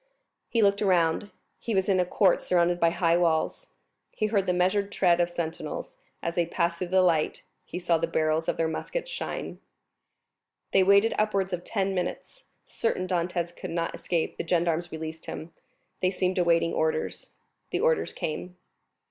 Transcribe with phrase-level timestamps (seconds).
[0.49, 1.29] He looked around;
[1.59, 3.69] he was in a court surrounded by high walls;
[4.09, 7.77] he heard the measured tread of sentinels, and as they passed before the light he
[7.77, 9.59] saw the barrels of their muskets shine.
[10.71, 12.45] They waited upwards of ten minutes.
[12.65, 15.53] Certain Dantès could not escape, the gendarmes released him.
[16.01, 17.29] They seemed awaiting orders.
[17.69, 18.57] The orders came.